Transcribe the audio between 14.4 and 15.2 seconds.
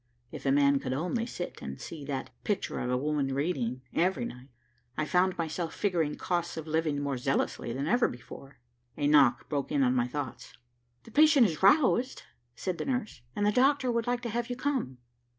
you come."